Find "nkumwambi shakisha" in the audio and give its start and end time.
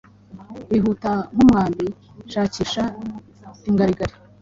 1.33-2.83